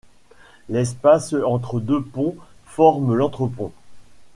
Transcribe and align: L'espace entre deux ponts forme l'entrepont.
L'espace 0.67 1.35
entre 1.45 1.79
deux 1.79 2.01
ponts 2.01 2.35
forme 2.65 3.13
l'entrepont. 3.13 3.71